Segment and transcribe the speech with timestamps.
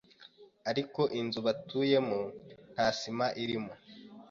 [0.69, 2.19] ariko inzu batuyemo
[2.73, 3.73] nta sima irimo